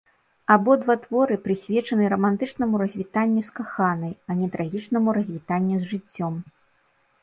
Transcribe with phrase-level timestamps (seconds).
[0.53, 6.33] Абодва творы прысвечаны рамантычнаму развітанню з каханай, а не трагічнаму развітанню з жыццём.